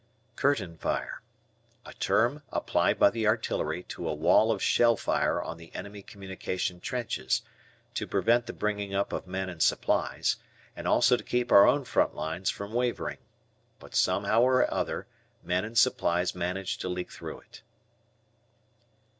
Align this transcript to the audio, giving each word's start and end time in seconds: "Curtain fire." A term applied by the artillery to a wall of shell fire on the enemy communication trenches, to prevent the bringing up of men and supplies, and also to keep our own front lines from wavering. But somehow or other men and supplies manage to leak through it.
"Curtain 0.35 0.77
fire." 0.79 1.21
A 1.85 1.93
term 1.93 2.41
applied 2.51 2.97
by 2.97 3.11
the 3.11 3.27
artillery 3.27 3.83
to 3.83 4.09
a 4.09 4.15
wall 4.15 4.51
of 4.51 4.59
shell 4.59 4.95
fire 4.97 5.39
on 5.39 5.57
the 5.57 5.71
enemy 5.75 6.01
communication 6.01 6.79
trenches, 6.79 7.43
to 7.93 8.07
prevent 8.07 8.47
the 8.47 8.53
bringing 8.53 8.95
up 8.95 9.13
of 9.13 9.27
men 9.27 9.47
and 9.47 9.61
supplies, 9.61 10.37
and 10.75 10.87
also 10.87 11.15
to 11.17 11.23
keep 11.23 11.51
our 11.51 11.67
own 11.67 11.83
front 11.83 12.15
lines 12.15 12.49
from 12.49 12.73
wavering. 12.73 13.19
But 13.77 13.93
somehow 13.93 14.41
or 14.41 14.73
other 14.73 15.05
men 15.43 15.63
and 15.63 15.77
supplies 15.77 16.33
manage 16.33 16.79
to 16.79 16.89
leak 16.89 17.11
through 17.11 17.41
it. 17.41 17.61